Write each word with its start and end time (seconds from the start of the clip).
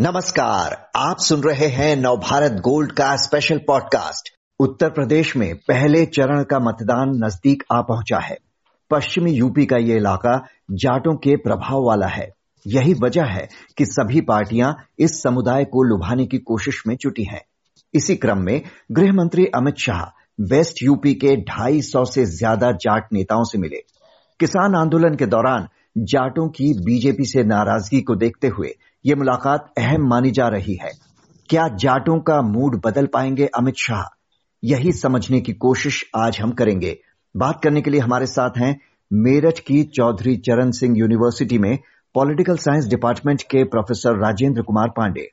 नमस्कार, 0.00 0.74
आप 0.96 1.18
सुन 1.18 1.40
रहे 1.42 1.66
हैं 1.66 1.96
नवभारत 1.96 2.60
गोल्ड 2.60 2.92
का 2.92 3.16
स्पेशल 3.16 3.58
पॉडकास्ट 3.58 4.28
उत्तर 4.60 4.90
प्रदेश 4.90 5.34
में 5.36 5.54
पहले 5.68 6.04
चरण 6.06 6.42
का 6.42 6.58
मतदान 6.58 7.14
नज़दीक 7.24 7.62
आ 7.72 7.80
पहुँचा 7.80 8.18
है। 8.18 8.36
पश्चिमी 8.90 9.32
यूपी 9.32 9.64
का 9.66 9.76
ये 9.76 9.96
इलाका 9.96 10.36
जाटों 10.74 11.14
के 11.16 11.36
प्रभाव 11.36 11.86
वाला 11.86 12.06
है। 12.06 12.28
यही 12.66 12.94
वजह 12.94 13.24
है 13.24 13.48
कि 13.78 13.84
सभी 13.84 14.20
पार्टियाँ 14.20 14.74
इस 14.98 15.20
समुदाय 15.22 15.64
को 15.64 15.82
लुभाने 15.82 16.26
की 16.26 16.38
कोशिश 16.38 16.82
में 16.86 16.96
जुटी 17.00 17.24
हैं। 17.24 17.42
इसी 17.94 18.16
क्रम 18.16 18.38
में 18.38 18.60
गृह 18.92 19.12
मंत्री 19.12 19.46
अमित 19.56 19.78
शाह 19.78 20.04
वेस्ट 20.52 20.82
यूपी 20.82 21.14
के 21.14 21.36
ढाई 21.44 21.82
सौ 21.82 22.04
से 22.04 22.24
ज़्यादा 22.24 22.72
जाट 22.72 23.12
नेताओं 23.12 23.44
से 23.44 23.58
मिले। 23.58 23.82
किसान 24.40 24.74
आंदोलन 24.74 25.14
के 25.14 25.26
दौरान 25.26 25.68
जाटों 25.98 26.48
की 26.48 26.72
बीजेपी 26.84 27.24
से 27.24 27.42
नाराज़गी 27.44 28.00
को 28.00 28.14
देखते 28.14 28.48
हुए 28.48 28.74
ये 29.06 29.14
मुलाकात 29.14 29.72
अहम 29.78 30.08
मानी 30.08 30.30
जा 30.30 30.48
रही 30.48 30.78
है। 30.82 30.90
क्या 31.48 31.68
जाटों 31.68 32.20
का 32.20 32.42
मूड 32.42 32.82
बदल 32.84 33.06
पाएँगे 33.06 33.46
अमित 33.46 33.74
शाह? 33.74 34.16
यही 34.64 34.92
समझने 34.92 35.40
की 35.40 35.52
कोशिश 35.52 36.10
आज 36.16 36.40
हम 36.40 36.50
करेंगे। 36.50 36.98
बात 37.36 37.60
करने 37.64 37.80
के 37.80 37.90
लिए 37.90 38.00
हमारे 38.00 38.26
साथ 38.26 38.50
हैं 38.58 38.80
मेरठ 39.12 39.58
की 39.58 39.82
चौधरी 39.82 40.36
चरण 40.36 40.70
सिंह 40.70 40.98
यूनिवर्सिटी 40.98 41.58
में 41.58 41.78
पॉलिटिकल 42.14 42.56
साइंस 42.56 42.86
डिपार्टमेंट 42.86 43.42
के 43.42 43.64
प्रोफेसर 43.64 44.18
राजेंद्र 44.18 44.62
कुमार 44.62 44.88
पांडे। 44.88 45.30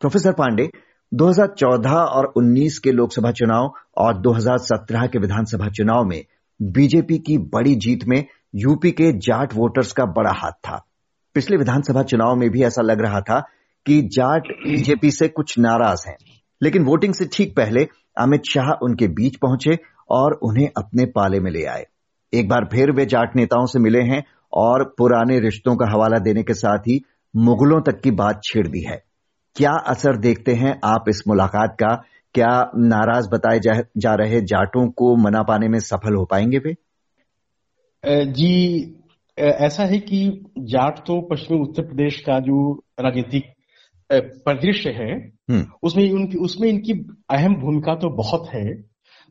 प्रोफेसर 0.00 0.32
पांडे 0.32 0.70
2014 1.14 1.96
और 1.96 2.32
19 2.36 2.78
के 2.78 2.92
लोकसभा 2.92 3.30
चुनाव 3.30 3.74
और 3.96 4.18
2017 4.18 5.06
के 5.06 5.18
विधानसभा 5.18 5.68
चुनाव 5.68 6.04
में 6.04 6.24
बीजेपी 6.62 7.18
की 7.18 7.38
बड़ी 7.38 7.74
जीत 7.74 8.04
में 8.04 8.24
यूपी 8.54 8.90
के 8.90 9.12
जाट 9.12 9.54
वोटर्स 9.54 9.92
का 9.92 10.04
बड़ा 10.04 10.30
हाथ 10.30 10.52
था। 10.52 10.86
पिछले 11.34 11.56
विधानसभा 11.56 12.02
चुनाव 12.02 12.36
में 12.36 12.50
भी 12.50 12.62
ऐसा 12.62 12.82
लग 12.82 13.00
रहा 13.00 13.20
था 13.20 13.40
कि 13.86 14.02
जाट 14.02 14.42
बीजेपी 14.42 15.10
से 15.10 15.28
कुछ 15.28 15.58
नाराज़ 15.58 16.08
हैं। 16.08 16.16
लेकिन 16.62 16.84
वोटिंग 16.84 17.14
से 17.14 17.28
ठीक 17.32 17.56
पहले 17.56 17.88
अमित 18.18 18.42
शाह 18.44 18.70
उनके 18.82 19.08
बीच 19.08 19.36
पहुँचे 19.36 19.78
और 20.10 20.32
उन्हें 20.32 20.68
अपने 20.76 21.04
पाले 21.06 21.40
में 21.40 21.50
ले 21.50 21.64
आए। 21.64 21.86
एक 22.34 22.48
बार 22.48 22.68
फिर 22.72 22.90
वे 22.90 23.06
जाट 23.06 23.36
नेताओं 23.36 23.66
से 23.66 23.78
मिले 23.78 24.00
हैं 24.00 24.24
और 24.52 24.94
पुराने 24.98 25.40
रिश्तों 25.40 25.76
का 25.76 25.86
हवाला 25.86 26.18
देने 26.18 26.42
के 26.42 26.54
साथ 26.54 26.78
ही 26.78 27.04
मुगलों 27.36 27.80
तक 27.80 28.00
की 28.00 28.10
बात 28.10 28.40
छेड़ 28.44 28.68
दी 28.68 28.80
है। 28.80 29.04
क्या 29.56 29.72
असर 29.72 30.16
देखते 30.16 30.54
हैं 30.54 30.80
आप 30.84 31.04
इस 31.08 31.22
मुलाकात 31.28 31.76
का? 31.80 32.02
क्या 32.34 32.70
नाराज़ 32.76 33.28
बताए 33.28 33.58
जा, 33.58 33.72
जा 33.96 34.14
रहे 34.14 34.40
जाटों 34.40 34.90
को 34.90 35.16
मना 35.16 35.42
पाने 35.42 35.68
में 35.68 35.78
सफल 35.78 36.14
हो 36.14 36.24
पाएँगे 36.24 36.58
वे? 36.58 36.76
जी 38.24 38.96
ऐसा 39.40 39.84
है 39.84 39.98
कि 40.00 40.20
जाट 40.68 40.98
तो 40.98 41.20
पश्चिमी 41.30 41.60
उत्तर 41.60 41.82
प्रदेश 41.82 42.20
का 42.20 42.38
जो 42.40 42.60
राजनीतिक 43.00 43.44
परिदृश्य 44.10 44.90
है 44.90 45.12
हम्म। 45.14 45.64
उसमें 45.82 46.10
उनकी 46.12 46.38
उसमें 46.38 46.68
इनकी 46.68 46.92
अहम 47.30 47.54
भूमिका 47.54 47.94
तो 47.94 48.10
बहुत 48.16 48.48
है 48.48 48.64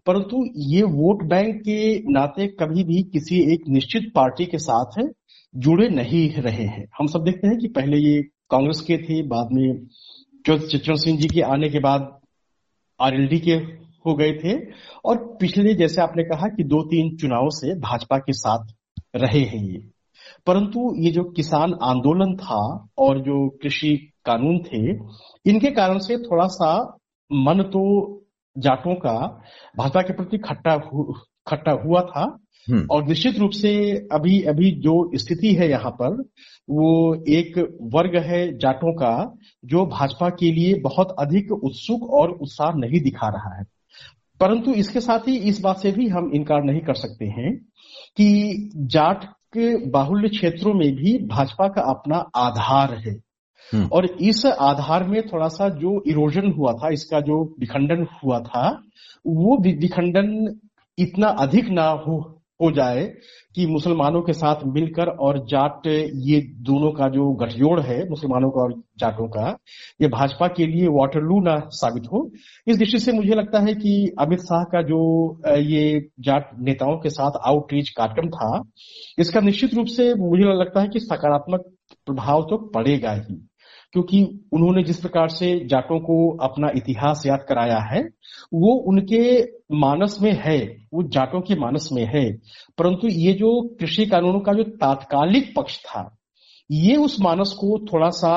परंतु 0.07 0.43
ये 0.67 0.81
वोट 0.91 1.23
बैंक 1.23 1.55
के 1.61 1.79
नाते 2.11 2.47
कभी 2.59 2.83
भी 2.83 3.01
किसी 3.13 3.39
एक 3.53 3.67
निश्चित 3.69 4.11
पार्टी 4.15 4.45
के 4.45 4.57
साथ 4.57 5.01
जुड़े 5.53 5.87
नहीं 5.89 6.29
रहे 6.33 6.63
हैं 6.65 6.85
हम 6.99 7.07
सब 7.07 7.23
देखते 7.23 7.47
हैं 7.47 7.57
कि 7.57 7.67
पहले 7.67 7.97
ये 7.97 8.21
कांग्रेस 8.51 8.81
के 8.81 8.97
थे 8.97 9.21
बाद 9.27 9.49
में 9.51 9.85
चित्रण 10.45 10.95
सिंह 10.95 11.19
जी 11.19 11.27
के 11.27 11.41
आने 11.47 11.69
के 11.69 11.79
बाद 11.79 12.09
आरएलडी 12.99 13.39
के 13.39 13.53
हो 14.05 14.15
गए 14.15 14.33
थे 14.33 14.55
और 15.05 15.17
पिछले 15.41 15.73
जैसे 15.73 16.01
आपने 16.01 16.23
कहा 16.23 16.47
कि 16.47 16.63
दो 16.65 16.81
तीन 16.83 17.15
चुनाव 17.17 17.49
से 17.51 17.75
भाजपा 17.79 18.17
के 18.17 18.33
साथ 18.33 18.73
रहे 19.15 19.39
हैं 19.43 19.63
ये 19.63 19.81
परंतु 20.47 20.93
ये 20.97 21.11
जो 21.11 21.23
किसान 21.31 21.73
आंदोलन 21.83 22.35
था 22.35 22.61
और 22.99 23.19
जो 23.19 23.47
कृषि 23.63 23.95
कानून 24.25 24.59
थे 24.63 24.81
इनके 25.45 25.71
कारण 25.71 25.99
से 25.99 26.17
थोड़ा 26.19 26.45
सा 26.49 26.71
मन 27.31 27.63
तो 27.73 27.85
जाटों 28.55 28.95
का 28.95 29.15
भाजपा 29.77 30.01
के 30.01 30.13
प्रति 30.13 30.37
खट्टा 30.39 30.73
हु, 30.85 31.13
खट्टा 31.47 31.71
हुआ 31.83 32.01
था 32.01 32.23
हम्म। 32.67 32.85
और 32.91 33.05
निश्चित 33.07 33.37
रूप 33.37 33.51
से 33.51 33.71
अभी 34.11 34.41
अभी 34.43 34.71
जो 34.81 34.93
स्थिति 35.15 35.53
है 35.53 35.69
यहाँ 35.69 35.91
पर 35.91 36.21
वो 36.69 36.89
एक 37.29 37.57
वर्ग 37.93 38.15
है 38.23 38.41
जाटों 38.57 38.93
का 38.93 39.13
जो 39.65 39.85
भाजपा 39.87 40.29
के 40.29 40.51
लिए 40.51 40.73
बहुत 40.81 41.15
अधिक 41.19 41.51
उत्सुक 41.53 42.09
और 42.11 42.31
उत्साह 42.31 42.73
नहीं 42.75 43.01
दिखा 43.01 43.29
रहा 43.29 43.57
है 43.57 43.65
परंतु 44.39 44.73
इसके 44.73 45.01
साथ 45.01 45.27
ही 45.27 45.37
इस 45.49 45.59
बात 45.59 45.79
से 45.79 45.91
भी 45.91 46.07
हम 46.07 46.31
इनकार 46.33 46.63
नहीं 46.63 46.81
कर 46.81 46.93
सकते 46.95 47.25
हैं 47.31 47.55
कि 48.17 48.69
जाट 48.75 49.25
के 49.53 49.75
बाहुल्य 49.89 50.29
क्षेत्रों 50.29 50.73
में 50.73 50.95
भी 50.95 51.17
भाजपा 51.27 51.67
का 51.67 51.81
अपना 51.81 52.17
आधार 52.35 52.93
है 52.97 53.13
हम्म। 53.73 53.87
और 53.87 54.05
इस 54.21 54.45
आधार 54.45 55.03
में 55.03 55.21
थोड़ा 55.27 55.47
सा 55.47 55.69
जो 55.69 56.01
इरोजन 56.07 56.51
हुआ 56.51 56.73
था 56.73 56.89
इसका 56.89 57.19
जो 57.21 57.43
विखंडन 57.59 58.07
हुआ 58.23 58.39
था 58.39 58.69
वो 59.25 59.57
विखंडन 59.57 60.59
इतना 60.97 61.27
अधिक 61.39 61.69
ना 61.69 61.89
हो 61.99 62.38
हो 62.61 62.71
जाए 62.71 63.03
कि 63.55 63.65
मुसलमानों 63.65 64.21
के 64.21 64.33
साथ 64.33 64.63
मिलकर 64.65 65.07
और 65.07 65.37
जाट, 65.45 65.87
ये 65.87 66.39
दोनों 66.61 66.91
का 66.91 67.07
जो 67.09 67.29
गठजोड़ 67.33 67.79
है, 67.79 67.97
मुसलमानों 68.09 68.49
का 68.49 68.61
और 68.61 68.73
जाटों 68.99 69.27
का, 69.27 69.57
ये 70.01 70.07
भाजपा 70.07 70.47
के 70.47 70.65
लिए 70.65 70.87
वाटरलू 70.89 71.39
ना 71.41 71.57
साबित 71.71 72.11
हो। 72.13 72.29
इस 72.67 72.77
दृष्टि 72.77 72.99
से 72.99 73.11
मुझे 73.11 73.35
लगता 73.35 73.59
है 73.59 73.73
कि 73.75 74.15
अमित 74.19 74.39
शाह 74.39 74.63
का 74.63 74.81
जो 74.81 75.01
ये 75.47 76.09
जाट 76.19 76.49
नेताओं 76.59 76.97
के 76.97 77.09
साथ 77.09 77.39
आउटरीच 77.47 77.89
कार्यक्रम 77.89 78.29
था, 78.29 78.63
इसका 79.19 79.39
निश्चित 79.39 79.73
रूप 79.73 79.87
से 79.87 80.13
मुझे 80.15 80.53
लगता 80.53 80.81
है 80.81 80.87
कि 80.87 80.99
सकारात्मक 80.99 81.71
प्रभाव 82.05 82.41
तो 82.41 82.57
पड़ेगा 82.69 83.11
ही। 83.11 83.45
क्योंकि 83.93 84.21
उन्होंने 84.53 84.83
जिस 84.83 84.99
प्रकार 84.99 85.27
से 85.29 85.47
जाटों 85.67 85.99
को 85.99 86.15
अपना 86.43 86.69
इतिहास 86.77 87.23
याद 87.25 87.45
कराया 87.49 87.79
है, 87.83 88.01
वो 88.53 88.73
उनके 88.89 89.21
मानस 89.75 90.17
में 90.21 90.31
है, 90.45 90.59
वो 90.93 91.03
जाटों 91.09 91.41
के 91.41 91.55
मानस 91.55 91.89
में 91.93 92.03
है। 92.05 92.25
परंतु 92.77 93.07
ये 93.07 93.33
जो 93.33 93.51
कृषि 93.79 94.05
कानूनों 94.05 94.39
का 94.39 94.53
जो 94.53 94.63
तात्कालिक 94.63 95.53
पक्ष 95.55 95.77
था, 95.79 96.03
ये 96.69 96.95
उस 96.95 97.17
मानस 97.21 97.53
को 97.59 97.77
थोड़ा 97.85 98.09
सा 98.09 98.33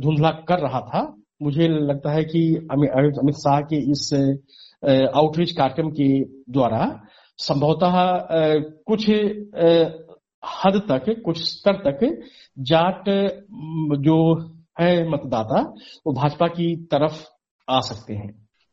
धुंधला 0.00 0.30
कर 0.48 0.58
रहा 0.58 0.80
था। 0.80 1.02
मुझे 1.42 1.68
लगता 1.68 2.12
है 2.12 2.24
कि 2.24 2.42
अमित 2.72 3.34
शाह 3.34 3.60
के 3.62 3.76
इस 3.90 4.12
आउटरीच 5.14 5.50
कार्यक्रम 5.50 5.90
के 5.90 6.08
द्वारा 6.52 6.84
संभवतः 7.38 7.94
कुछ 8.86 9.08
हद 10.42 10.80
तक, 10.88 11.22
कुछ 11.24 11.42
स्तर 11.42 11.76
तक 11.86 12.00
जाट 12.58 13.08
जो 14.00 14.16
है 14.78 15.08
मतदाता 15.10 15.60
वो 16.06 16.12
भाजपा 16.14 16.46
की 16.48 16.74
तरफ़ 16.92 17.22
आ 17.68 17.80
सकते 17.80 18.14
हैं। 18.14 18.30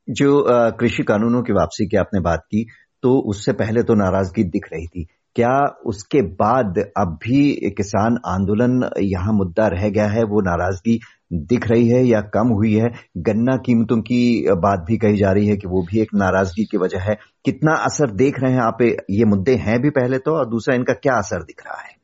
जो 0.08 0.44
कृषि 0.80 1.04
कानूनों 1.04 1.42
की 1.44 1.54
वापसी 1.54 1.86
की 1.88 1.98
आपने 1.98 2.20
बात 2.22 2.44
की 2.46 2.66
तो 3.04 3.18
उससे 3.30 3.54
पहले 3.54 3.84
तो 3.84 3.94
नाराज़गी 3.96 4.44
दिख 4.46 4.68
रही 4.74 4.88
थी। 4.88 5.06
क्या 5.36 5.54
उसके 5.86 6.22
बाद 6.36 6.78
अब 6.98 7.18
भी 7.24 7.72
किसान 7.78 8.18
आंदोलन 8.28 8.90
यहाँ 9.04 9.34
मुद्दा 9.34 9.68
रह 9.68 9.90
गया 9.90 10.08
है, 10.08 10.24
वो 10.24 10.42
नाराज़गी 10.42 11.00
दिख 11.34 11.68
रही 11.68 11.88
है 11.90 12.04
या 12.06 12.22
कम 12.34 12.48
हुई 12.50 12.74
है? 12.74 12.90
गन्ना 13.20 13.56
कीमतों 13.66 13.98
की 14.02 14.22
बात 14.58 14.86
भी 14.88 14.98
कही 14.98 15.18
जा 15.18 15.32
रही 15.32 15.48
है 15.48 15.58
कि 15.58 15.68
वो 15.68 15.82
भी 15.82 16.02
एक 16.02 16.14
नाराज़गी 16.16 16.66
की 16.66 16.78
वजह 16.78 17.02
है। 17.02 17.18
कितना 17.46 17.76
असर 17.86 18.12
देख 18.16 18.40
रहे 18.40 18.54
हैं 18.54 18.62
आप? 18.62 18.82
ये 18.82 19.26
मुद्दे 19.26 19.56
हैं 19.58 19.80
भी 19.82 19.90
पहले 19.92 20.18
तो 20.20 20.38
और 20.38 20.50
दूसरा 20.50 20.76
इनका 20.76 20.94
क्या 20.94 21.18
असर 21.18 21.44
दिख 21.44 21.64
रहा 21.66 21.82
है? 21.82 21.95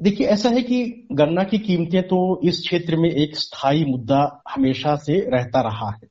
देखिए, 0.00 0.26
ऐसा 0.26 0.48
है 0.48 0.62
कि 0.62 1.06
गन्ना 1.12 1.42
की 1.44 1.58
कीमतें 1.58 2.02
तो 2.02 2.40
इस 2.44 2.60
क्षेत्र 2.60 2.96
में 2.96 3.08
एक 3.10 3.36
स्थायी 3.36 3.84
मुद्दा 3.84 4.20
हमेशा 4.50 4.94
से 4.98 5.18
रहता 5.30 5.60
रहा 5.60 5.90
है। 5.90 6.08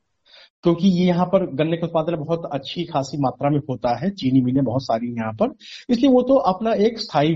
क्योंकि 0.63 0.87
ये 0.89 1.05
यहाँ 1.07 1.25
पर 1.25 1.45
गन्ने 1.55 1.77
का 1.77 1.85
उत्पादन 1.87 2.15
बहुत 2.17 2.49
अच्छी 2.53 2.83
खासी 2.85 3.17
मात्रा 3.17 3.49
में 3.49 3.59
होता 3.69 3.95
है, 3.99 4.09
चीनी 4.11 4.41
मिलें 4.41 4.63
बहुत 4.63 4.83
सारी 4.83 5.11
यहाँ 5.11 5.33
पर, 5.33 5.53
इसलिए 5.89 6.11
वो 6.11 6.21
तो 6.21 6.35
अपना 6.51 6.73
एक 6.85 6.99
स्थायी 6.99 7.33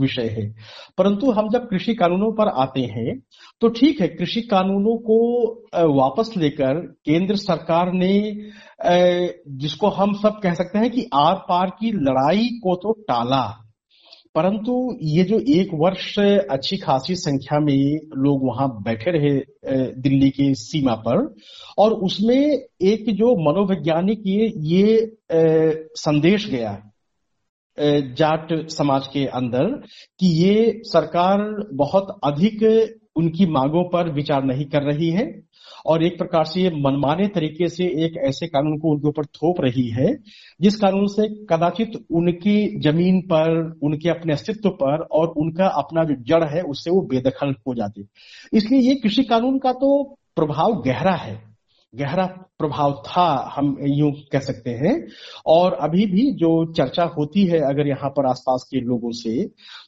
विषय 0.00 0.28
है। 0.30 0.48
परंतु 0.98 1.30
हम 1.30 1.48
जब 1.50 1.68
कृषि 1.68 1.94
कानूनों 1.94 2.30
पर 2.32 2.48
आते 2.60 2.80
हैं 2.86 3.18
तो 3.62 3.68
ठीक 3.70 4.00
है, 4.00 4.08
कृषि 4.08 4.40
कानूनों 4.42 4.96
को 5.00 5.96
वापस 5.96 6.32
लेकर 6.36 6.80
केंद्र 7.04 7.36
सरकार 7.36 7.92
ने 7.92 8.12
जिसको 9.56 9.88
हम 9.90 10.12
सब 10.14 10.40
कह 10.42 10.54
सकते 10.54 10.78
हैं 10.78 10.90
कि 10.90 11.08
आर 11.14 11.34
पार 11.48 11.70
की 11.80 11.92
लड़ाई 11.92 12.48
को 12.62 12.74
तो 12.76 12.92
टाला 13.08 13.44
परंतु 14.36 14.98
ये 15.02 15.22
जो 15.24 15.38
एक 15.48 15.70
वर्ष 15.74 16.18
अच्छी 16.50 16.76
खासी 16.76 17.14
संख्या 17.14 17.60
में 17.60 18.00
लोग 18.16 18.46
वहाँ 18.46 18.68
बैठे 18.82 19.10
रहे 19.10 19.30
दिल्ली 20.00 20.30
की 20.30 20.54
सीमा 20.54 20.94
पर, 20.94 21.34
और 21.78 21.92
उसमें 21.92 22.66
एक 22.82 23.04
जो 23.16 23.34
मनोवैज्ञानिक 23.36 24.22
ये 24.26 24.52
ये 24.56 25.16
संदेश 25.96 26.48
गया 26.50 26.82
जाट 28.18 28.68
समाज 28.68 29.06
के 29.06 29.26
अंदर 29.26 29.64
कि 30.20 30.26
ये 30.26 30.80
सरकार 30.84 31.38
बहुत 31.72 32.20
अधिक 32.24 32.62
उनकी 33.16 33.46
मांगों 33.46 33.84
पर 33.84 34.12
विचार 34.12 34.44
नहीं 34.44 34.64
कर 34.64 34.82
रही 34.82 35.10
है 35.10 35.42
और 35.86 36.04
एक 36.04 36.18
प्रकार 36.18 36.44
से 36.44 36.60
ये 36.60 36.70
मनमाने 36.70 37.26
तरीके 37.28 37.68
से 37.68 37.84
एक 37.84 38.16
ऐसे 38.16 38.46
कानून 38.46 38.78
को 38.78 38.90
उनके 38.90 39.08
ऊपर 39.08 39.24
थोप 39.24 39.60
रही 39.60 39.88
है, 39.88 40.16
जिस 40.60 40.76
कानून 40.76 41.06
से 41.06 41.28
कदाचित 41.28 42.06
उनकी 42.10 42.80
ज़मीन 42.80 43.20
पर, 43.20 43.78
उनके 43.82 44.08
अपने 44.08 44.32
अस्तित्व 44.32 44.68
पर 44.68 45.02
और 45.02 45.28
उनका 45.28 45.66
अपना 45.66 46.04
जो 46.04 46.14
जड़ 46.14 46.44
है, 46.44 46.62
उससे 46.62 46.90
वो 46.90 47.00
बेदखल 47.00 47.54
हो 47.68 47.74
जाते। 47.74 48.02
इसलिए 48.52 48.80
ये 48.80 48.94
कृषि 48.94 49.22
कानून 49.22 49.58
का 49.58 49.72
तो 49.72 50.18
प्रभाव 50.36 50.82
गहरा 50.82 51.14
है। 51.14 51.55
गहरा 51.94 52.24
प्रभाव 52.58 52.92
था, 53.06 53.52
हम 53.56 53.76
यूँ 53.80 54.10
कह 54.32 54.38
सकते 54.38 54.70
हैं। 54.70 54.94
और 55.46 55.72
अभी 55.80 56.06
भी 56.06 56.30
जो 56.32 56.50
चर्चा 56.72 57.04
होती 57.16 57.44
है 57.46 57.58
अगर 57.60 57.86
यहाँ 57.88 58.10
पर 58.10 58.26
आसपास 58.26 58.66
के 58.70 58.80
लोगों 58.80 59.10
से 59.12 59.44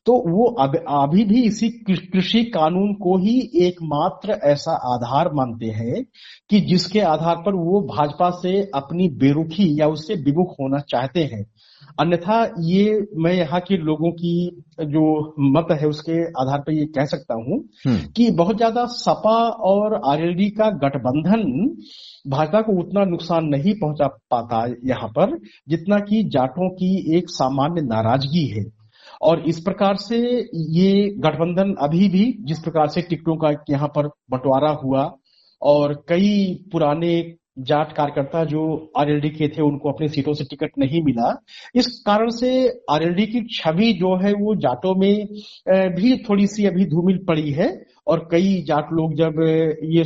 तो 0.06 0.12
वो 0.28 0.46
अब, 0.54 0.76
अभी 0.88 1.24
भी 1.24 1.42
इसी 1.42 1.68
कृषि 2.12 2.42
कानून 2.44 2.92
को 2.94 3.16
ही 3.18 3.38
एकमात्र 3.66 4.38
ऐसा 4.44 4.72
आधार 4.94 5.32
मानते 5.34 5.66
हैं 5.66 6.04
कि 6.50 6.60
जिसके 6.60 7.00
आधार 7.00 7.36
पर 7.36 7.54
वो 7.54 7.80
भाजपा 7.86 8.30
से 8.40 8.60
अपनी 8.74 9.08
बेरुखी 9.18 9.68
या 9.80 9.88
उससे 9.88 10.14
विमुख 10.14 10.54
होना 10.60 10.78
चाहते 10.88 11.24
हैं। 11.24 11.44
अन्यथा 12.00 12.42
ये 12.62 13.06
मैं 13.16 13.32
यहाँ 13.32 13.60
के 13.60 13.76
लोगों 13.78 14.10
की 14.12 14.34
जो 14.86 15.02
मत 15.50 15.68
है 15.72 15.86
उसके 15.88 16.18
आधार 16.40 16.60
पर 16.60 16.72
ये 16.72 16.84
कह 16.88 17.04
सकता 17.06 17.34
हूँ 17.36 17.58
हम्म। 17.86 18.06
कि 18.16 18.30
बहुत 18.32 18.56
ज़्यादा 18.56 18.84
सपा 18.92 19.38
और 19.68 20.00
आरएलडी 20.06 20.48
का 20.52 20.70
गठबंधन 20.78 21.44
भाजपा 22.26 22.60
को 22.60 22.78
उतना 22.80 23.04
नुकसान 23.06 23.46
नहीं 23.46 23.74
पहुँचा 23.80 24.06
पाता 24.30 24.64
यहाँ 24.84 25.08
पर 25.10 25.38
जितना 25.68 25.98
कि 26.00 26.22
जाटों 26.28 26.70
की 26.72 26.96
एक 27.18 27.30
सामान्य 27.30 27.82
नाराज़गी 27.84 28.46
है 28.48 28.64
और 29.20 29.42
इस 29.48 29.60
प्रकार 29.60 29.96
से 29.98 30.18
ये 30.72 31.08
गठबंधन 31.18 31.74
अभी 31.80 32.08
भी 32.08 32.24
जिस 32.42 32.58
प्रकार 32.58 32.88
से 32.88 33.02
टिकटों 33.02 33.36
का 33.36 33.50
यहाँ 33.70 33.88
पर 33.88 34.06
बंटवारा 34.30 34.70
हुआ 34.82 35.10
और 35.62 35.94
कई 36.08 36.30
पुराने 36.72 37.20
जाट 37.58 37.92
कार्यकर्ता 37.92 38.44
जो 38.44 38.92
आरएलडी 38.96 39.28
के 39.28 39.48
थे, 39.48 39.62
उनको 39.62 39.92
अपनी 39.92 40.08
सीटों 40.08 40.34
से 40.34 40.44
टिकट 40.44 40.70
नहीं 40.78 41.02
मिला। 41.02 41.34
इस 41.74 41.86
कारण 42.06 42.28
से 42.30 42.68
आरएलडी 42.90 43.26
की 43.26 43.40
छवि 43.54 43.92
जो 43.92 44.16
है, 44.16 44.32
वो 44.32 44.54
जाटों 44.56 44.94
में 44.94 45.26
भी 45.94 46.16
थोड़ी 46.18 46.46
सी 46.46 46.66
अभी 46.66 46.84
धूमिल 46.84 47.18
पड़ी 47.18 47.50
है। 47.50 47.68
और 48.08 48.28
कई 48.30 48.60
जाट 48.62 48.92
लोग 48.92 49.14
जब 49.14 49.40
ये 49.84 50.02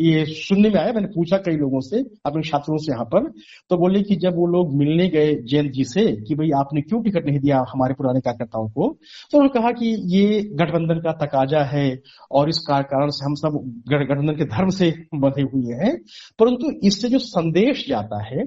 ये 0.00 0.24
सुनने 0.26 0.68
में 0.70 0.78
आया 0.80 0.92
मैंने 0.92 1.08
पूछा 1.08 1.36
कई 1.36 1.56
लोगों 1.56 1.80
से, 1.80 2.00
अपने 2.26 2.42
छात्रों 2.42 2.76
से 2.76 2.92
यहाँ 2.92 3.04
पर 3.04 3.28
तो 3.70 3.76
बोले 3.76 4.02
कि 4.02 4.16
जब 4.16 4.36
वो 4.36 4.46
लोग 4.46 4.74
मिलने 4.76 5.08
गए 5.08 5.34
जयंत 5.42 5.70
जी 5.72 5.84
से, 5.84 6.06
कि 6.22 6.34
भाई 6.34 6.50
आपने 6.60 6.80
क्यों 6.80 7.02
टिकट 7.02 7.26
नहीं 7.26 7.38
दिया 7.38 7.64
हमारे 7.72 7.94
पुराने 7.94 8.20
कार्यकर्ताओं 8.20 8.68
को 8.68 8.88
तो 9.32 9.38
उन्होंने 9.38 9.60
कहा 9.60 9.70
कि 9.72 9.94
ये 10.16 10.40
गठबंधन 10.54 11.00
का 11.00 11.12
तकाजा 11.24 11.62
है 11.64 11.86
और 12.30 12.48
इस 12.48 12.58
कारण 12.70 13.10
से 13.10 13.24
हम 13.24 13.34
सब 13.34 13.58
गठबंधन 13.88 14.36
के 14.36 14.44
धर्म 14.44 14.68
से 14.68 14.90
बंधे 15.14 15.42
हुए 15.42 15.74
हैं। 15.74 15.96
परंतु 16.38 16.70
इससे 16.86 17.08
जो 17.08 17.18
संदेश 17.18 17.86
जाता 17.88 18.22
है, 18.24 18.44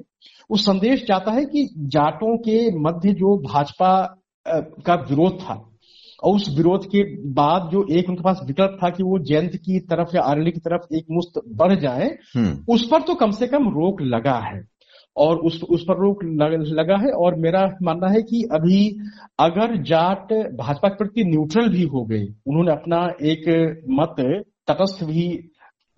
वो 0.50 0.56
संदेश 0.56 1.04
जाता 1.08 1.32
है 1.32 1.44
कि 1.44 1.68
जाटों 1.94 2.36
के 2.38 2.58
मध्य 2.80 3.12
जो 3.12 3.36
भाजपा 3.38 3.90
का 4.86 4.94
विरोध 5.10 5.40
था 5.40 5.54
और 6.22 6.34
उस 6.34 6.48
विरोध 6.56 6.86
के 6.86 7.02
बाद 7.32 7.68
जो 7.72 7.86
एक 7.90 8.08
उनके 8.08 8.22
पास 8.22 8.40
विकल्प 8.46 8.78
था 8.82 8.90
कि 8.90 9.02
वो 9.02 9.18
जयंत 9.18 9.56
की 9.56 9.78
तरफ़ 9.80 10.16
या 10.16 10.22
आरएलडी 10.22 10.50
की 10.50 10.60
तरफ़ 10.60 10.94
एक 10.94 11.04
मुस्त 11.10 11.40
बढ़ 11.56 11.74
जाए 11.74 12.08
हम्म। 12.36 12.74
उस 12.74 12.88
पर 12.90 13.02
तो 13.02 13.14
कम 13.14 13.30
से 13.30 13.46
कम 13.46 13.68
रोक 13.68 14.00
लगा 14.00 14.38
है 14.40 14.62
और 15.16 15.36
उस 15.36 15.62
उस 15.62 15.82
पर 15.82 15.96
रोक 15.96 16.24
लगा 16.72 16.96
है 16.96 17.10
और 17.18 17.34
मेरा 17.34 17.64
मानना 17.82 18.08
है 18.08 18.22
कि 18.22 18.42
अभी 18.52 18.80
अगर 19.38 19.76
जाट 19.82 20.32
भाजपा 20.56 20.88
के 20.88 20.96
प्रति 20.96 21.24
न्यूट्रल 21.24 21.68
भी 21.68 21.82
हो 21.84 22.04
गए 22.04 22.26
उन्होंने 22.46 22.72
अपना 22.72 23.06
एक 23.22 23.48
मत 23.90 24.14
तटस्थ 24.68 25.04
भी 25.04 25.28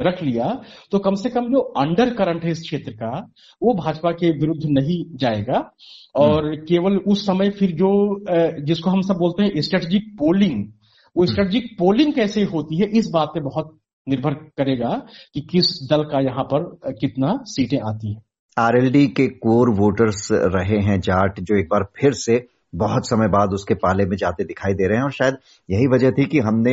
रख 0.02 0.22
लिया 0.22 0.46
तो 0.92 0.98
कम 0.98 1.14
से 1.14 1.30
कम 1.30 1.50
जो 1.52 1.60
अंडर 1.78 2.12
करंट 2.14 2.44
है 2.44 2.50
इस 2.50 2.60
क्षेत्र 2.60 2.92
का 2.92 3.10
वो 3.62 3.74
भाजपा 3.74 4.12
के 4.12 4.30
विरुद्ध 4.38 4.62
नहीं 4.68 5.04
जाएगा 5.16 5.58
और 6.14 6.46
हम्म। 6.46 6.64
केवल 6.64 6.96
उस 7.06 7.26
समय 7.26 7.50
फिर 7.50 7.72
जो 7.74 7.92
जिसको 8.62 8.90
हम 8.90 9.02
सब 9.02 9.18
बोलते 9.18 9.42
हैं 9.42 9.62
स्ट्रेटेजिक 9.62 10.14
पोलिंग 10.18 10.64
वो 11.16 11.26
स्ट्रेटेजिक 11.26 11.64
हम्म। 11.64 11.76
पोलिंग 11.78 12.14
कैसे 12.14 12.42
होती 12.46 12.76
है 12.76 12.88
इस 12.98 13.10
बात 13.10 13.30
पे 13.34 13.40
बहुत 13.40 13.78
निर्भर 14.06 14.34
करेगा 14.58 14.90
कि 15.34 15.40
किस 15.50 15.78
दल 15.90 16.04
का 16.04 16.20
यहाँ 16.20 16.44
पर 16.44 16.92
कितना 17.00 17.38
सीटें 17.46 17.78
आती 17.80 18.12
हैं 18.12 18.22
आरएलडी 18.56 19.06
के 19.08 19.26
कोर 19.38 19.70
वोटर्स 19.70 20.28
रहे 20.32 20.78
हैं 20.82 21.00
जाट 21.00 21.40
जो 21.40 21.58
एक 21.58 21.68
बार 21.70 21.84
फिर 21.96 22.12
से 22.12 22.36
बहुत 22.74 23.06
समय 23.06 23.28
बाद 23.28 23.52
उसके 23.52 23.74
पाले 23.74 24.04
में 24.06 24.16
जाते 24.16 24.44
दिखाई 24.44 24.74
दे 24.74 24.86
रहे 24.86 24.96
हैं 24.96 25.04
और 25.04 25.12
शायद 25.12 25.36
यही 25.70 25.86
वजह 25.86 26.10
थी 26.10 26.24
कि 26.24 26.38
हमने 26.38 26.72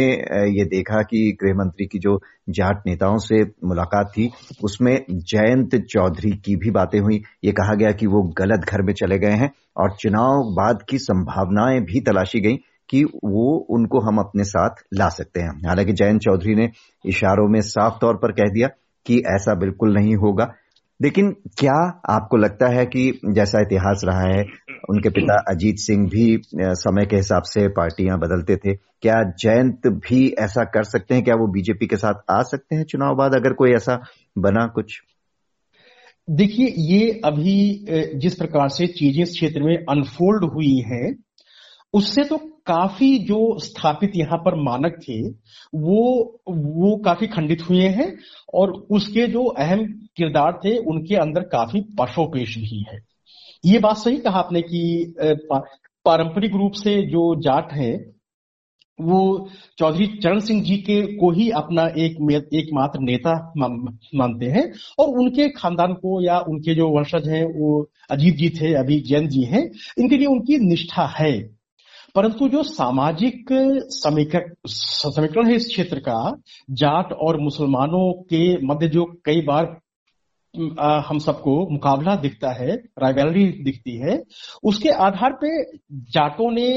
ये 0.50 0.66
देखा 0.66 1.02
कि 1.02 1.38
गृह 1.44 1.54
मंत्री 1.54 1.86
की 1.86 2.00
जो 2.00 2.20
जाट 2.50 2.82
नेताओं 2.88 3.18
से 3.18 3.44
मुलाकात 3.66 4.12
थी, 4.18 4.30
उसमें 4.64 5.06
जयंत 5.12 5.76
चौधरी 5.76 6.32
की 6.32 6.56
भी 6.56 6.72
बातें 6.72 7.00
हुई। 7.00 7.22
ये 7.44 7.52
कहा 7.52 7.76
गया 7.76 7.92
कि 7.92 8.08
वो 8.08 8.22
गलत 8.38 8.60
घर 8.60 8.82
में 8.82 8.94
चले 8.94 9.18
गए 9.20 9.34
हैं 9.34 9.52
और 9.78 9.96
चुनाव 10.00 10.54
बाद 10.54 10.84
की 10.90 10.98
संभावनाएँ 10.98 11.80
भी 11.80 12.00
तलाशी 12.00 12.40
गई 12.40 12.56
कि 12.90 13.04
वो 13.04 13.58
उनको 13.70 14.00
हम 14.00 14.18
अपने 14.18 14.44
साथ 14.44 14.84
ला 14.94 15.10
सकते 15.10 15.42
हैं। 15.42 15.50
हालाँकि 15.68 15.94
जयंत 15.94 16.22
चौधरी 16.22 16.56
ने 16.56 16.70
इशारों 17.06 17.48
में 17.50 17.62
साफ़ 17.62 17.98
तौर 18.02 18.16
पर 18.16 18.32
कह 18.32 18.54
दिया 18.54 18.68
कि 19.06 19.18
ऐसा 19.28 19.56
बिल्कुल 19.56 19.94
नहीं 19.94 20.16
होगा। 20.16 20.54
लेकिन 21.02 21.32
क्या 21.32 22.02
आपको 22.10 22.38
लगता 22.38 22.68
है 22.68 22.86
कि 22.86 23.20
जैसा 23.30 23.62
इतिहास 23.62 24.02
रहा 24.06 24.22
है 24.22 24.44
उनके 24.90 25.10
पिता 25.10 25.36
अजीत 25.50 25.78
सिंह 25.80 26.08
भी 26.10 26.42
समय 26.56 27.06
के 27.06 27.16
हिसाब 27.16 27.44
से 27.46 27.68
पार्टियाँ 27.70 28.18
बदलते 28.20 28.56
थे। 28.56 28.74
क्या 29.02 29.22
जयंत 29.40 29.88
भी 30.08 30.28
ऐसा 30.40 30.64
कर 30.74 30.84
सकते 30.86 31.16
हैं? 31.16 31.24
क्या 31.24 31.36
वो 31.36 31.48
बीजेपी 31.48 31.88
के 31.88 31.98
साथ 31.98 32.32
आ 32.32 32.42
सकते 32.44 32.76
हैं 32.76 32.84
चुनाव 32.86 33.16
बाद, 33.16 33.36
अगर 33.36 33.54
कोई 33.54 33.72
ऐसा 33.72 34.02
बना 34.38 34.66
कुछ? 34.68 35.00
देखिए, 36.28 36.68
ये 36.68 37.22
अभी 37.26 37.86
जिस 38.16 38.36
प्रकार 38.36 38.70
से 38.70 38.88
चीज़ें 38.88 39.22
इस 39.24 39.32
क्षेत्र 39.32 39.64
में 39.64 39.76
अनफोल्ड 39.78 40.44
हुई 40.54 40.76
हैं, 40.86 41.16
उससे 41.94 42.24
तो 42.24 42.38
काफ़ी 42.68 43.18
जो 43.20 43.38
स्थापित 43.60 44.12
यहाँ 44.16 44.38
पर 44.38 44.56
मानक 44.62 44.96
थे, 45.04 45.22
वो 45.30 46.42
वो 46.50 46.96
काफ़ी 46.98 47.28
खंडित 47.28 47.62
हुए 47.70 47.88
हैं 47.90 48.08
और 48.54 48.72
उसके 48.92 49.28
जो 49.28 49.44
अहम 49.46 49.86
किरदार 50.18 50.60
थे, 50.66 50.78
उनके 50.78 51.16
अंदर 51.16 51.42
काफ़ी 51.52 51.82
पशोपेश 52.00 52.58
भी 52.58 52.86
है। 52.90 53.00
ये 53.64 53.80
बात 53.80 53.98
सही 53.98 54.18
कहा 54.18 54.40
आपने 54.40 54.62
कि 54.62 55.14
पारंपरिक 55.22 56.54
रूप 56.56 56.74
से 56.74 57.02
जो 57.08 57.24
जाट 57.42 57.72
है, 57.74 57.92
वो 59.00 59.50
चौधरी 59.80 60.06
चरण 60.24 60.40
सिंह 60.40 60.62
जी 60.64 60.76
के 60.80 61.02
को 61.18 61.30
ही 61.32 61.50
अपना 61.52 61.84
एक 61.98 62.18
एकमात्र 62.54 63.00
नेता 63.00 63.34
मानते 63.58 64.46
हैं 64.46 64.64
और 65.00 65.10
उनके 65.20 65.48
खानदान 65.50 65.94
को 65.94 66.22
या 66.22 66.40
उनके 66.50 66.76
जो 66.76 66.90
वंशज 66.90 67.28
हैं, 67.30 67.44
वो 67.46 67.90
अजीत 68.12 68.36
जी 68.36 68.50
थे, 68.52 68.74
अभी 68.74 69.00
जैन 69.00 69.28
जी 69.30 69.44
हैं, 69.44 69.62
इनके 70.00 70.18
लिए 70.18 70.28
उनकी 70.28 70.58
निष्ठा 70.60 71.06
है। 71.20 71.32
परंतु 72.16 72.48
जो 72.50 72.64
सामाजिक 72.64 73.50
समीकरण 73.88 75.48
है 75.48 75.56
इस 75.56 75.68
क्षेत्र 75.68 76.00
का, 76.00 76.42
जाट 76.72 77.12
और 77.14 77.40
मुसलमानों 77.40 78.12
के 78.24 78.66
मध्य 78.68 78.88
जो 78.90 79.06
कई 79.26 79.42
बार 79.42 79.66
हम 81.08 81.20
सबको 81.20 81.58
मुकाबला 81.72 82.16
दिखता 82.18 82.52
है 82.54 82.76
राइवलरी 83.00 83.46
दिखती 83.64 83.98
है। 83.98 84.22
उसके 84.64 84.90
आधार 84.90 85.38
पे 85.42 85.50
जाटों 86.12 86.52
ने 86.52 86.70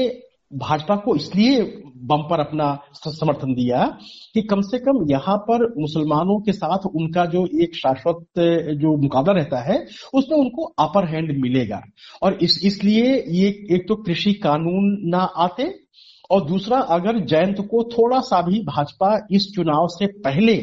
भाजपा 0.53 0.95
को 0.95 1.15
इसलिए 1.15 1.61
बम 2.03 2.21
पर 2.21 2.39
अपना 2.39 2.67
समर्थन 2.95 3.53
दिया 3.53 3.83
कि 4.33 4.41
कम 4.41 4.61
से 4.61 4.77
कम 4.79 5.05
यहाँ 5.09 5.37
पर 5.47 5.65
मुसलमानों 5.79 6.39
के 6.39 6.51
साथ 6.51 6.85
उनका 6.87 7.25
जो 7.25 7.45
एक 7.63 7.75
शाश्वत, 7.75 8.25
जो 8.37 8.95
मुकाबला 8.97 9.33
रहता 9.33 9.61
है, 9.63 9.77
उसमें 10.13 10.37
उनको 10.37 10.63
अपर 10.79 11.07
हैंड 11.07 11.31
मिलेगा। 11.41 11.81
और 12.23 12.33
इस, 12.33 12.59
इसलिए 12.63 13.13
ये 13.29 13.47
एक 13.75 13.87
तो 13.87 13.95
कृषि 13.95 14.33
कानून 14.33 14.97
ना 15.09 15.23
आते, 15.37 15.73
और 16.31 16.45
दूसरा 16.47 16.79
अगर 16.89 17.19
जयंत 17.21 17.61
को 17.61 17.83
थोड़ा 17.93 18.19
सा 18.21 18.41
भी 18.41 18.59
भाजपा 18.65 19.17
इस 19.31 19.51
चुनाव 19.55 19.87
से 19.89 20.07
पहले 20.19 20.55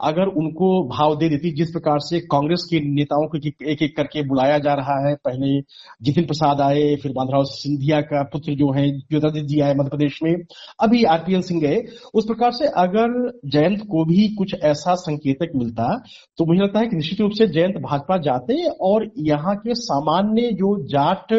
अगर 0.00 0.26
उनको 0.36 0.68
भाव 0.88 1.16
दे 1.16 1.28
देती 1.28 1.50
जिस 1.52 1.70
प्रकार 1.70 1.98
से 2.00 2.20
कांग्रेस 2.26 2.66
के 2.70 2.80
नेताओं 2.84 3.26
को 3.28 3.38
एक 3.38 3.82
एक 3.82 3.96
करके 3.96 4.22
बुलाया 4.28 4.58
जा 4.58 4.74
रहा 4.74 4.98
है, 5.08 5.14
पहले 5.16 5.60
जितिन 6.02 6.26
प्रसाद 6.26 6.60
आए, 6.60 6.94
फिर 6.96 7.12
माधवराव 7.16 7.44
सिंधिया 7.44 8.00
का 8.00 8.22
पुत्र 8.22 8.54
जो 8.54 8.70
है, 8.72 8.90
ज्योतिरादित्य 8.90 9.46
जी 9.46 9.60
आए 9.60 9.74
मध्य 9.74 9.90
प्रदेश 9.90 10.18
में, 10.22 10.34
अभी 10.80 11.02
आरपीएल 11.04 11.42
सिंह 11.42 11.60
गए। 11.60 11.82
उस 12.14 12.26
प्रकार 12.26 12.50
से 12.52 12.66
अगर 12.76 13.30
जयंत 13.46 13.82
को 13.90 14.04
भी 14.04 14.28
कुछ 14.34 14.54
ऐसा 14.54 14.94
संकेतक 14.94 15.52
मिलता 15.56 15.96
तो 16.38 16.44
मुझे 16.46 16.60
लगता 16.60 16.80
है 16.80 16.86
कि 16.86 16.96
निश्चित 16.96 17.20
रूप 17.20 17.32
से 17.32 17.46
जयंत 17.46 17.76
भाजपा 17.82 18.16
जाते 18.16 18.64
और 18.82 19.10
यहाँ 19.18 19.54
के 19.56 19.74
सामान्य 19.74 20.50
जो 20.52 20.76
जाट 20.88 21.32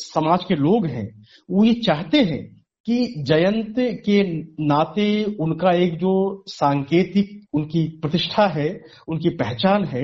समाज 0.00 0.44
के 0.44 0.54
लोग 0.54 0.86
हैं, 0.86 1.08
वो 1.50 1.64
ये 1.64 1.72
चाहते 1.74 2.18
हैं 2.20 2.55
कि 2.86 3.14
जयंत 3.18 3.74
के 3.78 4.22
नाते 4.66 5.24
उनका 5.40 5.72
एक 5.72 5.98
जो 5.98 6.44
सांकेतिक 6.48 7.46
उनकी 7.54 7.88
प्रतिष्ठा 8.02 8.46
है, 8.46 8.80
उनकी 9.08 9.28
पहचान 9.28 9.84
है, 9.84 10.02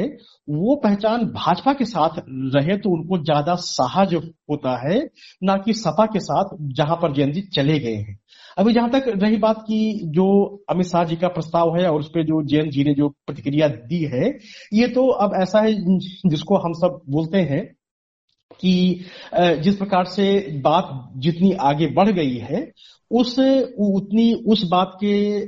वो 0.48 0.74
पहचान 0.76 1.24
भाजपा 1.24 1.72
के 1.72 1.84
साथ 1.84 2.10
रहे 2.28 2.76
तो 2.76 2.90
उनको 2.90 3.18
ज़्यादा 3.18 3.54
सहज 3.54 4.14
होता 4.14 4.88
है, 4.88 5.10
ना 5.42 5.56
कि 5.56 5.72
सपा 5.72 6.06
के 6.06 6.20
साथ, 6.20 6.56
जहाँ 6.60 6.96
पर 6.96 7.12
जयंत 7.12 7.34
जी 7.34 7.40
चले 7.40 7.78
गए 7.78 7.94
हैं। 7.94 8.18
अभी 8.58 8.72
जहाँ 8.72 8.90
तक 8.90 9.04
रही 9.06 9.36
बात 9.36 9.60
की 9.62 10.00
जो 10.04 10.64
अमित 10.70 10.86
शाह 10.86 11.04
जी 11.04 11.16
का 11.16 11.28
प्रस्ताव 11.28 11.76
है 11.76 11.86
और 11.90 12.00
उस 12.00 12.08
पर 12.08 12.22
जो 12.22 12.42
जयंत 12.42 12.72
जी 12.72 12.84
ने 12.84 12.94
जो 12.94 13.08
प्रतिक्रिया 13.08 13.68
दी 13.68 14.04
है, 14.04 14.38
ये 14.72 14.88
तो 14.88 15.06
अब 15.08 15.42
ऐसा 15.42 15.60
है 15.60 15.72
जिसको 16.28 16.56
हम 16.56 16.72
सब 16.72 17.00
बोलते 17.08 17.38
हैं 17.38 17.81
कि 18.60 19.04
जिस 19.34 19.76
प्रकार 19.76 20.04
से 20.04 20.60
बात 20.60 21.10
जितनी 21.16 21.52
आगे 21.60 21.86
बढ़ 21.86 22.10
गई 22.10 22.36
है, 22.36 22.72
उस, 23.10 23.38
उतनी 23.78 24.32
उस 24.46 24.64
बात 24.70 24.96
के 25.04 25.42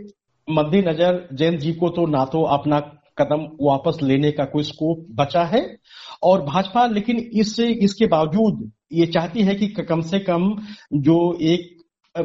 मद्देनजर 0.49 1.29
जैन 1.33 1.59
जी 1.59 1.73
को 1.73 1.89
तो 1.89 2.07
ना 2.07 2.25
तो 2.25 2.43
अपना 2.43 2.81
कदम 3.19 3.47
वापस 3.61 3.99
लेने 4.03 4.31
का 4.31 4.45
कोई 4.45 4.63
स्कोप 4.63 5.07
बचा 5.11 5.45
है। 5.45 5.77
और 6.23 6.43
भाजपा 6.43 6.87
लेकिन 6.87 7.19
इससे 7.33 7.69
इसके 7.85 8.07
बावजूद 8.07 8.71
ये 8.93 9.07
चाहती 9.07 9.43
है 9.43 9.55
कि 9.55 9.69
कम 9.69 10.01
से 10.01 10.19
कम 10.19 10.55
जो 10.95 11.17
एक 11.43 11.71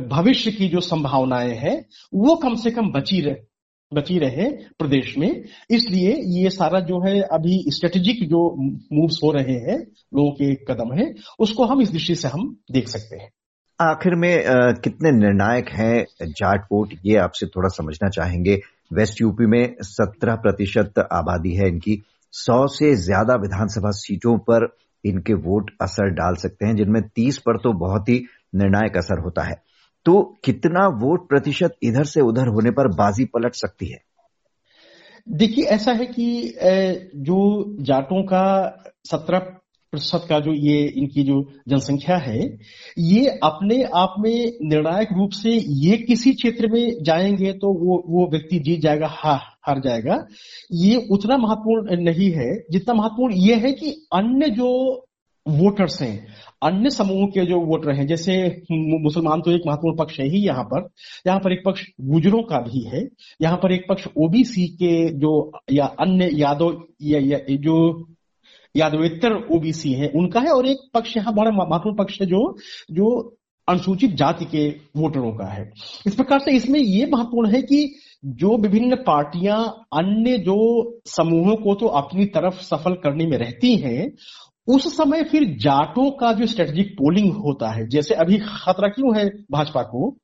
भविष्य 0.08 0.52
की 0.52 0.68
जो 0.68 0.80
संभावनाएँ 0.80 1.54
हैं, 1.56 1.86
वो 2.14 2.36
कम 2.36 2.56
से 2.56 2.72
कम 2.72 2.92
बची 2.92 3.22
रहे। 3.22 3.36
बची 3.92 4.18
रहे 4.20 4.50
प्रदेश 4.80 5.14
में। 5.18 5.44
इसलिए 5.72 6.14
ये 6.34 6.50
सारा 6.50 6.80
जो 6.82 7.00
है 7.06 7.20
अभी 7.34 7.64
स्ट्रेटेजिक 7.70 8.28
जो 8.30 8.42
मूव्स 8.94 9.20
हो 9.24 9.32
रहे 9.32 9.56
हैं 9.62 9.78
लोगों 9.78 10.32
के 10.32 10.54
कदम 10.66 10.94
है 10.94 11.14
उसको 11.40 11.66
हम 11.66 11.82
इस 11.82 11.92
दृष्टि 11.92 12.16
से 12.16 12.28
हम 12.28 12.56
देख 12.72 12.88
सकते 12.88 13.18
हैं। 13.18 13.30
आखिर 13.80 14.16
में 14.16 14.46
आ, 14.46 14.72
कितने 14.74 15.12
निर्णायक 15.12 15.70
हैं 15.70 16.06
जाट 16.22 16.66
वोट 16.72 16.94
ये 17.06 17.16
आपसे 17.18 17.46
थोड़ा 17.46 17.70
समझना 17.70 18.10
चाहेंगे। 18.10 18.60
वेस्ट 18.94 19.22
यूपी 19.22 19.46
में 19.46 19.76
सत्रह 19.84 20.36
प्रतिशत 20.38 21.00
आबादी 21.14 21.56
है 21.56 21.68
इनकी। 21.68 22.02
सौ 22.34 22.66
से 22.68 22.94
ज़्यादा 22.98 23.36
विधानसभा 23.42 23.92
सीटों 23.92 24.38
पर 24.50 24.68
इनके 25.04 25.34
वोट 25.42 25.72
असर 25.82 26.10
डाल 26.14 26.36
सकते 26.36 26.66
हैं 26.66 26.76
जिनमें 26.76 27.02
तीस 27.16 27.38
पर 27.38 27.58
तो 27.58 27.74
बहुत 27.80 28.10
ही 28.10 28.22
निर्णायक 28.56 28.98
असर 28.98 29.20
होता 29.20 29.44
है। 29.44 29.56
तो 30.06 30.40
कितना 30.44 30.88
वोट 30.88 31.30
प्रतिशत 31.30 31.76
इधर 31.84 32.04
से 32.04 32.22
उधर 32.22 32.48
होने 32.48 32.72
पर 32.72 32.88
बाजी 32.88 33.26
पलट 33.26 33.54
सकती 33.54 33.92
है? 33.92 33.98
देखिए, 35.30 35.66
ऐसा 35.66 35.92
है 35.92 36.06
कि 36.06 36.54
जो 37.16 37.66
जाटों 37.84 38.24
का 38.24 38.44
सत्रह 39.06 39.40
प्रतिशत 39.94 40.26
का 40.30 40.40
जो 40.40 40.54
ये, 40.54 40.88
इनकी 40.98 41.24
जो 41.24 41.42
जनसंख्या 41.68 42.18
है, 42.18 42.58
ये 42.98 43.28
अपने 43.44 43.84
आप 43.84 44.16
में 44.20 44.54
निर्णायक 44.62 45.08
रूप 45.14 45.32
से 45.32 45.50
ये 45.68 45.98
किसी 45.98 46.34
क्षेत्र 46.34 46.68
में 46.68 47.04
जाएँगे 47.04 47.54
तो 47.54 47.74
वो 47.74 48.04
वो 48.08 48.30
व्यक्ति 48.32 48.60
जीत 48.60 48.82
जाएगा, 48.82 49.08
हा, 49.08 49.40
हार 49.68 49.80
जाएगा। 49.80 50.26
ये 50.74 51.08
उतना 51.12 51.38
महत्वपूर्ण 51.38 52.02
नहीं 52.04 52.32
है। 52.32 52.56
जितना 52.72 52.94
महत्वपूर्ण 52.94 53.34
ये 53.38 53.56
है 53.56 53.72
कि 53.72 53.92
अन्य 54.14 54.50
जो 54.50 55.06
वोटर्स 55.46 56.02
हैं। 56.02 56.28
अन्य 56.64 56.90
समूह 56.90 57.26
के 57.28 57.46
जो 57.46 57.60
वोटर 57.62 57.92
हैं 57.96 58.06
जैसे 58.08 58.34
मुसलमान 58.72 59.42
तो 59.42 59.52
एक 59.52 59.62
महत्वपूर्ण 59.68 59.98
पक्ष 59.98 60.20
है 60.20 60.28
ही 60.30 60.40
यहाँ 60.40 60.64
पर। 60.64 60.88
यहाँ 61.28 61.40
पर 61.40 61.54
एक 61.54 61.62
पक्ष 61.66 61.86
गुजरों 62.04 62.42
का 62.44 62.60
भी 62.62 62.84
है। 62.86 63.08
यहाँ 63.42 63.58
पर 63.58 63.72
एक 63.72 63.86
पक्ष 63.90 64.08
ओबीसी 64.18 64.68
के 64.76 64.94
जो 65.20 65.52
या 65.72 65.86
अन्य 66.00 66.30
यादव 66.34 66.82
या, 67.02 67.20
या 67.20 67.40
जो 67.50 68.08
यादवेतर 68.76 69.36
ओबीसी 69.56 69.94
है 69.94 70.10
उनका 70.16 70.40
है। 70.40 70.52
और 70.52 70.68
एक 70.68 70.90
पक्ष 70.94 71.16
यहाँ 71.18 71.34
बड़ा 71.34 71.52
महत्वपूर्ण 71.52 71.96
पक्ष 71.98 72.22
है 72.22 72.28
जो 72.28 72.58
जो 72.92 73.38
अनुसूचित 73.68 74.12
जाति 74.16 74.46
के 74.46 74.68
वोटरों 74.98 75.32
का 75.32 75.46
है। 75.46 75.64
इस 76.08 76.16
प्रकार 76.16 76.40
से 76.40 76.52
इसमें 76.52 76.80
यह 76.80 77.10
महत्वपूर्ण 77.12 77.50
है 77.50 77.62
कि 77.62 77.96
जो 78.26 78.58
विभिन्न 78.58 78.96
पार्टियाँ 78.98 79.58
अन्य 79.94 80.38
जो 80.38 80.56
समूहों 81.06 81.56
को 81.56 81.76
तो 81.76 81.88
अपनी 81.98 82.26
तरफ़ 82.26 82.62
सफल 82.64 82.94
करने 82.94 83.26
में 83.26 83.38
रहती 83.38 83.76
हैं 83.76 84.10
उस 84.70 84.86
समय 84.96 85.24
फिर 85.24 85.44
जाटों 85.60 86.10
का 86.12 86.32
जो 86.34 86.46
स्ट्रेटेजिक 86.46 86.92
पोलिंग 86.94 87.32
होता 87.36 87.70
है, 87.76 87.88
जैसे 87.90 88.16
अभी 88.16 88.38
खतरा 88.40 88.88
क्यों 88.88 89.16
है 89.18 89.26
भाजपा 89.52 89.82
को 89.84 90.16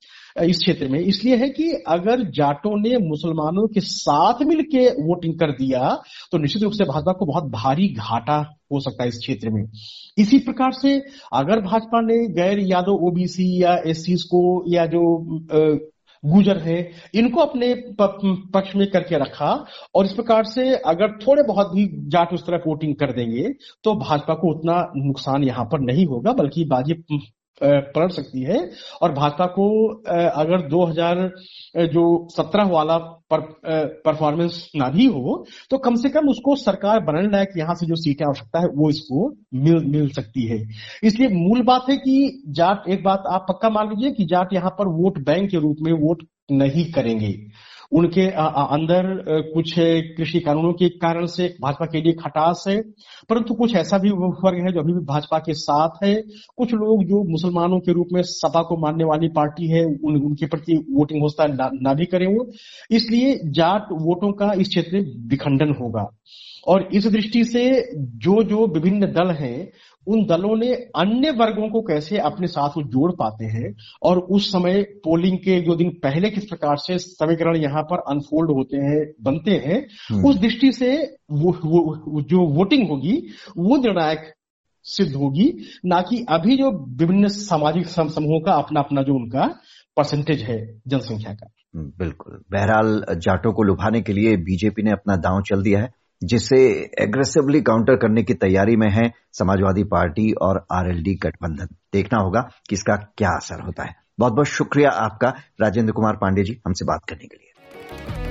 इस 0.44 0.58
क्षेत्र 0.58 0.88
में? 0.90 1.00
इसलिए 1.00 1.36
है 1.36 1.50
कि 1.50 1.72
अगर 1.88 2.24
जाटों 2.32 2.72
ने 2.82 2.98
मुसलमानों 3.08 3.68
के 3.68 3.82
साथ 3.82 4.42
मिलकर 4.46 5.02
वोटिंग 5.04 5.34
कर 5.40 5.52
दिया 5.52 5.90
तो 6.32 6.38
निश्चित 6.38 6.64
रूप 6.64 6.74
से 6.74 6.84
भाजपा 6.84 7.12
को 7.12 7.25
बहुत 7.25 7.52
भारी 7.52 7.88
घाटा 7.90 8.38
हो 8.74 8.80
सकता 8.80 9.04
है 9.04 9.10
इस 9.10 9.18
क्षेत्र 9.18 9.50
में। 9.50 9.64
इसी 10.18 10.38
प्रकार 10.40 10.72
से 10.72 10.96
अगर 11.34 11.62
भाजपा 11.62 12.02
ने 12.02 12.18
गैर 12.34 12.60
यादव 12.68 13.06
ओबीसी 13.08 13.48
या 13.64 13.75
एससी 13.88 14.16
को 14.28 14.44
या 14.74 14.86
जो 14.86 15.04
गुजर 16.25 16.58
है, 16.60 16.77
इनको 17.15 17.41
अपने 17.41 17.74
पक्ष 18.00 18.75
में 18.75 18.86
करके 18.91 19.17
रखा 19.20 19.51
और 19.96 20.05
इस 20.05 20.13
प्रकार 20.13 20.44
से 20.46 20.70
अगर 20.88 21.17
थोड़े 21.20 21.44
बहुत 21.44 21.72
भी 21.72 21.88
जाट 22.10 22.34
उस 22.34 22.46
तरह 22.48 22.62
वोटिंग 22.67 22.96
कर 22.96 23.12
देंगे 23.13 23.50
तो 23.84 23.96
भाजपा 23.98 24.34
को 24.36 24.51
उतना 24.51 24.82
नुकसान 24.98 25.44
यहाँ 25.44 25.65
पर 25.65 25.79
नहीं 25.82 26.05
होगा, 26.05 26.34
बल्कि 26.34 26.65
बाजी 26.65 26.94
पलट 27.62 28.12
सकती 28.12 28.42
है। 28.44 28.58
और 29.02 29.12
भाजपा 29.14 29.46
को 29.50 29.68
अगर 30.36 30.68
2000 30.70 31.30
जो 31.88 32.06
17 32.30 32.70
वाला 32.70 32.98
पर, 32.98 33.42
परफॉर्मेंस 34.06 34.70
ना 34.76 34.90
भी 34.90 35.06
हो 35.08 35.46
तो 35.72 35.78
कम 35.80 35.96
से 35.96 36.10
कम 36.10 36.30
उसको 36.30 36.56
सरकार 36.56 37.00
बनाने 37.02 37.30
लायक 37.30 37.58
यहाँ 37.58 37.76
से 37.76 37.86
जो 37.86 37.96
सीटें 37.96 38.26
आवश्यकता 38.26 38.60
है 38.60 38.68
वो 38.76 38.90
इसको 38.90 39.30
मिल 39.56 39.86
मिल 39.88 40.10
सकती 40.12 40.46
है। 40.48 40.62
इसलिए 41.04 41.28
मूल 41.30 41.62
बात 41.64 41.90
है 41.90 41.98
कि 41.98 42.44
जाट 42.50 42.90
एक 42.90 43.04
बात 43.04 43.24
आप 43.30 43.46
पक्का 43.50 43.70
मान 43.70 43.90
लीजिए 43.90 44.12
कि 44.12 44.26
जाट 44.26 44.54
यहाँ 44.54 44.72
पर 44.80 44.88
वोट 44.94 45.20
बैंक 45.26 45.50
के 45.52 45.58
रूप 45.58 45.78
में 45.82 45.92
वोट 46.02 46.24
नहीं 46.52 46.92
करेंगे। 46.92 47.34
उनके 47.92 48.27
अंदर 48.27 49.13
कुछ 49.54 49.74
कृषि 50.18 50.39
कानूनों 50.39 50.72
के 50.74 50.89
कारण 51.00 51.25
से 51.27 51.48
भाजपा 51.62 51.86
के 51.86 52.01
लिए 52.01 52.13
खटास 52.13 52.63
है। 52.68 52.80
परंतु 53.30 53.54
कुछ 53.54 53.75
ऐसा 53.75 53.98
भी 53.98 54.10
वर्ग 54.10 54.65
है 54.65 54.72
जो 54.74 54.80
अभी 54.80 54.94
भी 54.94 55.06
भाजपा 55.06 55.39
के 55.39 55.54
साथ 55.54 56.04
है। 56.04 56.15
कुछ 56.58 56.74
लोग 56.74 57.04
जो 57.04 57.24
मुसलमानों 57.32 57.80
के 57.80 57.94
रूप 57.94 58.08
में 58.13 58.22
सपा 58.24 58.62
को 58.62 58.77
मानने 58.77 59.04
वाली 59.04 59.27
पार्टी 59.30 59.68
है 59.68 59.84
उन, 59.86 60.15
उनके 60.15 60.46
प्रति 60.46 60.77
वोटिंग 60.92 61.22
होता 61.22 61.46
ना, 61.46 61.70
ना 61.74 61.94
भी 61.94 62.06
करें 62.06 62.27
वो 62.27 62.50
इसलिए 62.92 63.39
जाट 63.51 63.92
वोटों 63.92 64.32
का 64.32 64.51
इस 64.54 64.68
क्षेत्र 64.70 64.96
में 64.96 65.30
विखंडन 65.30 65.74
होगा। 65.82 66.08
और 66.67 66.89
इस 66.93 67.07
दृष्टि 67.07 67.43
से 67.43 67.91
जो 67.98 68.43
जो 68.43 68.67
विभिन्न 68.67 69.05
दल 69.05 69.31
हैं 69.31 69.72
उन 70.07 70.25
दलों 70.25 70.57
ने 70.57 70.74
अन्य 70.74 71.31
वर्गों 71.31 71.69
को 71.69 71.81
कैसे 71.81 72.17
अपने 72.17 72.48
साथ 72.48 72.69
जोड़ 72.69 73.12
पाते 73.12 73.45
हैं? 73.45 73.75
और 74.03 74.19
उस 74.19 74.51
समय 74.51 74.81
पोलिंग 74.84 75.38
के 75.38 75.62
जो 75.62 75.75
दिन 75.75 75.89
पहले 75.89 76.29
किस 76.29 76.45
प्रकार 76.45 76.77
से 76.77 76.98
समीकरण 76.98 77.55
यहाँ 77.55 77.84
पर 77.84 77.98
अनफोल्ड 77.98 78.51
होते 78.51 78.77
हैं 78.77 79.13
बनते 79.22 79.51
हैं 79.51 79.88
हम्म। 80.12 80.27
उस 80.27 80.38
दृष्टि 80.38 80.72
से 80.72 81.17
वो, 81.31 81.51
वो 81.51 82.22
जो 82.22 82.48
वोटिंग 82.48 82.89
होगी 82.89 83.27
वो 83.57 83.77
निर्णायक 83.77 84.34
सिद्ध 84.84 85.15
होगी 85.15 85.57
ना 85.86 86.01
कि 86.01 86.25
अभी 86.29 86.57
जो 86.57 86.95
विभिन्न 86.95 87.27
सामाजिक 87.27 87.86
समूहों 87.88 88.39
का 88.39 88.53
अपना 88.53 88.79
अपना 88.79 89.01
जो 89.01 89.15
उनका 89.15 89.60
परसेंटेज 89.98 90.41
है 90.41 90.79
जनसंख्या 90.88 91.34
का। 91.34 91.51
बिल्कुल। 91.75 92.41
बहरहाल 92.51 93.05
जाटों 93.17 93.53
को 93.53 93.63
लुभाने 93.63 94.01
के 94.01 94.13
लिए 94.13 94.38
बीजेपी 94.38 94.84
ने 94.84 94.91
अपना 94.91 95.15
दांव 95.15 95.41
चल 95.41 95.63
दिया 95.63 95.79
है। 95.79 96.05
जिसे 96.25 96.58
एग्रेसिवली 97.00 97.62
काउंटर 97.62 97.96
करने 97.96 98.24
की 98.24 98.34
तैयारी 98.34 98.75
में 98.75 98.89
है 98.89 99.12
समाजवादी 99.34 99.84
पार्टी 99.84 100.32
और 100.32 100.65
आरएलडी 100.72 101.15
गठबंधन। 101.15 101.75
देखना 101.94 102.20
होगा 102.20 102.41
कि 102.70 102.75
इसका 102.75 102.96
क्या 102.96 103.29
असर 103.29 103.62
होता 103.62 103.84
है। 103.84 103.96
बहुत 104.20 104.34
बहुत 104.34 104.48
शुक्रिया 104.48 104.89
आपका, 104.89 105.34
राजेंद्र 105.62 105.94
कुमार 105.94 106.15
पांडे 106.15 106.44
जी, 106.44 106.62
हमसे 106.65 106.86
बात 106.86 107.01
करने 107.10 107.27
के 107.27 107.38
लिए। 107.38 108.25